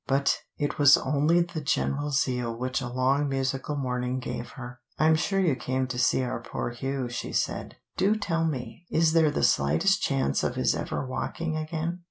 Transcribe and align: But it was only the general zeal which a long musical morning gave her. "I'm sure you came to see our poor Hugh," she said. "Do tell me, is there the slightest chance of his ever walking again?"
But 0.07 0.35
it 0.57 0.79
was 0.79 0.97
only 0.97 1.41
the 1.41 1.61
general 1.61 2.09
zeal 2.09 2.57
which 2.57 2.81
a 2.81 2.87
long 2.87 3.29
musical 3.29 3.75
morning 3.75 4.17
gave 4.17 4.53
her. 4.53 4.79
"I'm 4.97 5.13
sure 5.15 5.39
you 5.39 5.55
came 5.55 5.85
to 5.89 5.99
see 5.99 6.23
our 6.23 6.41
poor 6.41 6.71
Hugh," 6.71 7.07
she 7.07 7.31
said. 7.31 7.75
"Do 7.97 8.15
tell 8.15 8.43
me, 8.45 8.87
is 8.89 9.13
there 9.13 9.29
the 9.29 9.43
slightest 9.43 10.01
chance 10.01 10.43
of 10.43 10.55
his 10.55 10.73
ever 10.73 11.05
walking 11.05 11.55
again?" 11.55 11.99